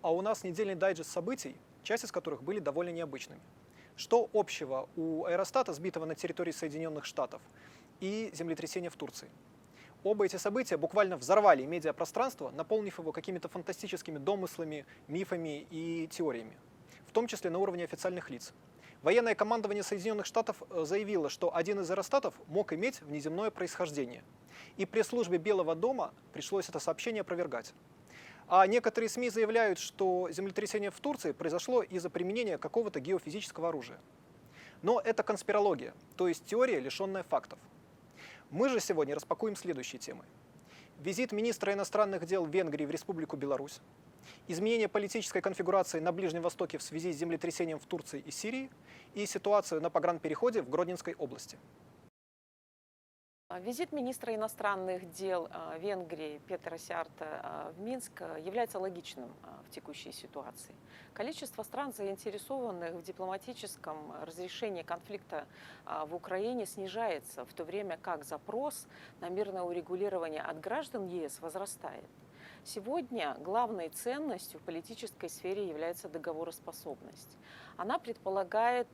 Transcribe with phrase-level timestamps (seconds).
[0.00, 3.40] А у нас недельный дайджест событий, часть из которых были довольно необычными.
[3.96, 7.42] Что общего у аэростата, сбитого на территории Соединенных Штатов,
[7.98, 9.28] и землетрясения в Турции?
[10.04, 16.56] Оба эти события буквально взорвали медиапространство, наполнив его какими-то фантастическими домыслами, мифами и теориями,
[17.08, 18.52] в том числе на уровне официальных лиц.
[19.02, 24.22] Военное командование Соединенных Штатов э, заявило, что один из аэростатов мог иметь внеземное происхождение.
[24.76, 27.74] И пресс-службе Белого дома пришлось это сообщение опровергать.
[28.50, 34.00] А некоторые СМИ заявляют, что землетрясение в Турции произошло из-за применения какого-то геофизического оружия.
[34.80, 37.58] Но это конспирология, то есть теория, лишенная фактов.
[38.50, 40.24] Мы же сегодня распакуем следующие темы.
[40.98, 43.80] Визит министра иностранных дел Венгрии в Республику Беларусь,
[44.46, 48.70] изменение политической конфигурации на Ближнем Востоке в связи с землетрясением в Турции и Сирии
[49.12, 51.58] и ситуацию на погранпереходе в Гродненской области.
[53.56, 59.32] Визит министра иностранных дел э, Венгрии Петра Сиарта э, в Минск э, является логичным
[59.66, 60.74] в текущей ситуации.
[61.14, 65.46] Количество стран, заинтересованных в дипломатическом разрешении конфликта
[65.86, 68.86] в Украине, снижается, в то время как запрос
[69.22, 72.04] на мирное урегулирование от граждан ЕС возрастает.
[72.64, 77.38] Сегодня главной ценностью в политической сфере является договороспособность.
[77.78, 78.88] Она предполагает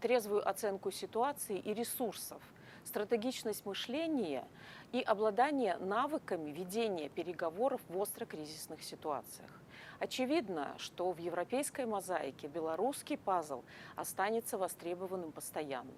[0.00, 2.40] трезвую оценку ситуации и ресурсов–
[2.86, 4.46] стратегичность мышления
[4.92, 9.50] и обладание навыками ведения переговоров в остро-кризисных ситуациях.
[9.98, 13.62] Очевидно, что в европейской мозаике белорусский пазл
[13.96, 15.92] останется востребованным постоянно.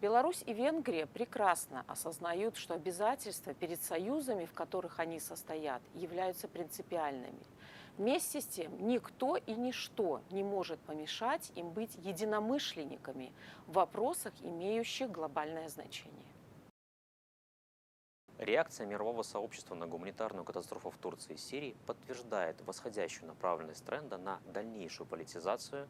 [0.00, 7.38] Беларусь и Венгрия прекрасно осознают, что обязательства перед союзами, в которых они состоят, являются принципиальными.
[7.98, 13.30] Вместе с тем никто и ничто не может помешать им быть единомышленниками
[13.66, 16.16] в вопросах, имеющих глобальное значение.
[18.38, 24.40] Реакция мирового сообщества на гуманитарную катастрофу в Турции и Сирии подтверждает восходящую направленность тренда на
[24.46, 25.86] дальнейшую политизацию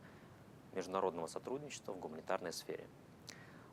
[0.72, 2.88] международного сотрудничества в гуманитарной сфере.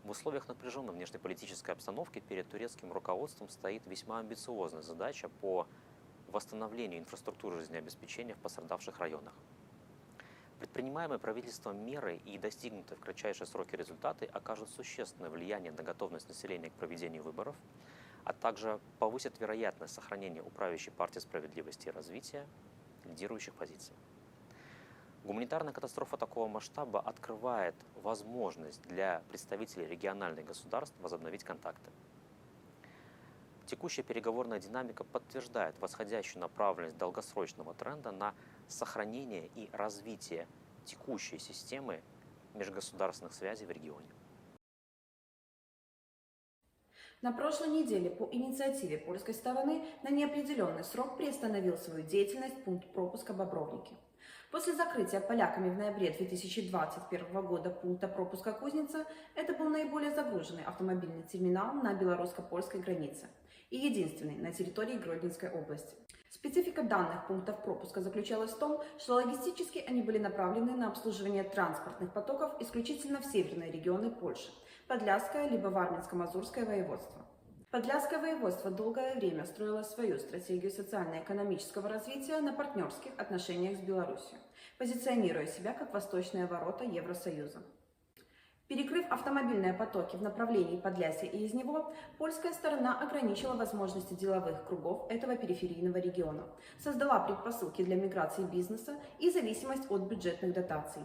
[0.07, 5.68] В условиях напряженной внешнеполитической обстановки перед турецким руководством стоит весьма амбициозная задача по
[6.29, 9.34] восстановлению инфраструктуры жизнеобеспечения в пострадавших районах.
[10.59, 16.69] Предпринимаемые правительством меры и достигнутые в кратчайшие сроки результаты окажут существенное влияние на готовность населения
[16.69, 17.57] к проведению выборов,
[18.24, 22.47] а также повысят вероятность сохранения у партии справедливости и развития
[23.03, 23.94] лидирующих позиций.
[25.24, 31.92] Гуманитарная катастрофа такого масштаба открывает возможность для представителей региональных государств возобновить контакты.
[33.66, 38.34] Текущая переговорная динамика подтверждает восходящую направленность долгосрочного тренда на
[38.70, 40.48] сохранение и развитие
[40.86, 42.02] текущей системы
[42.54, 44.08] межгосударственных связей в регионе.
[47.22, 53.34] На прошлой неделе по инициативе польской стороны на неопределенный срок приостановил свою деятельность пункт пропуска
[53.34, 53.96] Бобровники.
[54.52, 61.24] После закрытия поляками в ноябре 2021 года пункта пропуска Кузница это был наиболее загруженный автомобильный
[61.24, 63.28] терминал на белорусско-польской границе
[63.69, 65.96] и единственный на территории Гродненской области.
[66.30, 72.13] Специфика данных пунктов пропуска заключалась в том, что логистически они были направлены на обслуживание транспортных
[72.13, 74.50] потоков исключительно в северные регионы Польши,
[74.88, 77.27] Подляское либо Варминско-Мазурское воеводство.
[77.70, 84.38] Подляское воеводство долгое время строило свою стратегию социально-экономического развития на партнерских отношениях с Беларусью,
[84.78, 87.62] позиционируя себя как восточные ворота Евросоюза.
[88.70, 95.06] Перекрыв автомобильные потоки в направлении Подлясья и из него, польская сторона ограничила возможности деловых кругов
[95.10, 96.48] этого периферийного региона,
[96.80, 101.02] создала предпосылки для миграции бизнеса и зависимость от бюджетных дотаций.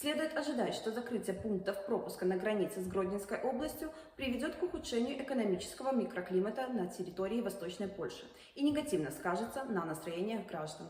[0.00, 5.92] Следует ожидать, что закрытие пунктов пропуска на границе с Гродненской областью приведет к ухудшению экономического
[5.92, 10.86] микроклимата на территории Восточной Польши и негативно скажется на настроениях граждан.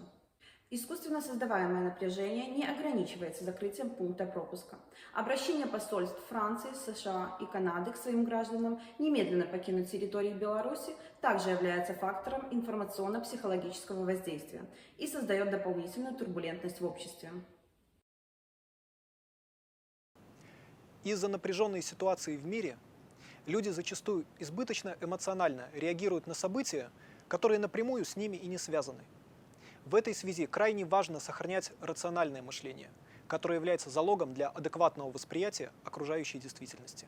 [0.69, 4.77] Искусственно создаваемое напряжение не ограничивается закрытием пункта пропуска.
[5.15, 10.93] Обращение посольств Франции, США и Канады к своим гражданам немедленно покинуть территорию Беларуси
[11.23, 14.67] также является фактором информационно-психологического воздействия
[14.99, 17.31] и создает дополнительную турбулентность в обществе.
[21.11, 22.77] Из-за напряженной ситуации в мире
[23.47, 26.91] люди зачастую избыточно эмоционально реагируют на события,
[27.29, 29.03] которые напрямую с ними и не связаны–
[29.89, 32.91] в этой связи крайне важно сохранять рациональное мышление,
[33.27, 37.07] которое является залогом для адекватного восприятия окружающей действительности.